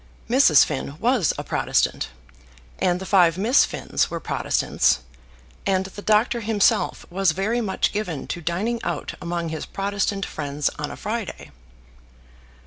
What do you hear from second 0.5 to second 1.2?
Finn